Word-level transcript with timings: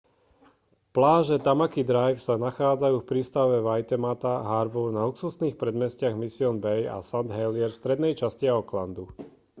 pláže 0.97 1.37
tamaki 1.47 1.81
drive 1.89 2.19
sa 2.25 2.33
nachádzajú 2.47 2.95
v 3.05 3.05
prístave 3.11 3.55
waitemata 3.67 4.33
harbour 4.51 4.87
na 4.97 5.01
luxusných 5.09 5.59
predmestiach 5.61 6.15
mission 6.23 6.55
bay 6.65 6.81
a 6.95 7.05
st 7.09 7.25
heliers 7.37 7.73
v 7.77 7.81
strednej 7.85 8.13
časti 8.21 8.45
aucklandu 8.55 9.03